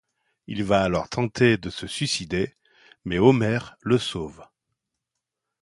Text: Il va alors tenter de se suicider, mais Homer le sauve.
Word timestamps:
Il 0.47 0.63
va 0.63 0.81
alors 0.81 1.09
tenter 1.09 1.57
de 1.57 1.69
se 1.69 1.85
suicider, 1.85 2.55
mais 3.05 3.19
Homer 3.19 3.59
le 3.81 3.99
sauve. 3.99 4.43